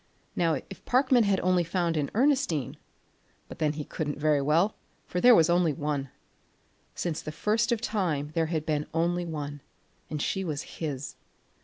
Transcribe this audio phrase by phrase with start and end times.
[0.35, 2.77] Now if Parkman had only found an Ernestine
[3.47, 4.73] but then he couldn't very well,
[5.05, 6.09] for there was only one!
[6.95, 9.61] Since the first of time, there had been only one
[10.09, 11.17] and she was his!